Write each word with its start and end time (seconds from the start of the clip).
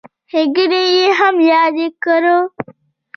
ښېګڼې 0.31 0.81
یې 0.95 1.07
هم 1.19 1.35
یادې 1.51 1.87
کړو. 2.03 2.37